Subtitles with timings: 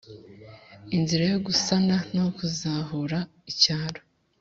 [0.95, 3.19] inzira yo gusana no kuzahura
[3.51, 4.01] icyaro.